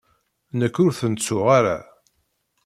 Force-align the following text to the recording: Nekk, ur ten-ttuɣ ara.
Nekk, 0.59 0.75
ur 0.83 0.91
ten-ttuɣ 0.99 1.45
ara. 1.57 1.77